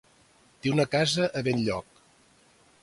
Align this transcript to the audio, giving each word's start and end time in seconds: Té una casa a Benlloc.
Té 0.63 0.71
una 0.77 0.85
casa 0.95 1.29
a 1.41 1.45
Benlloc. 1.49 2.03